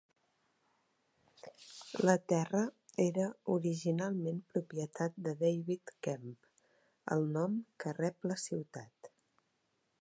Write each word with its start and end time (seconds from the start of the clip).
La 2.09 2.15
terra 2.33 2.61
era 3.03 3.27
originalment 3.57 4.39
propietat 4.55 5.21
de 5.29 5.37
David 5.45 5.95
Kemp, 6.07 6.27
el 7.17 7.29
nom 7.39 7.63
que 7.85 7.97
rep 8.03 8.31
la 8.33 8.43
ciutat. 8.49 9.15